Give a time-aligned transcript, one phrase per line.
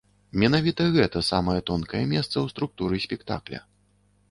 [0.43, 3.65] Менавіта гэта самае тонкае месца ў структуры спектакля.